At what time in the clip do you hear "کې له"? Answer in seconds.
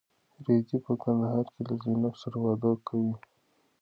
1.53-1.73